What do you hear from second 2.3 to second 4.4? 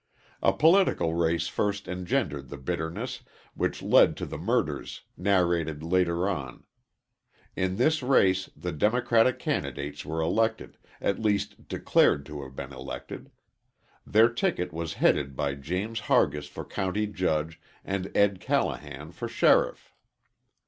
the bitterness which led to the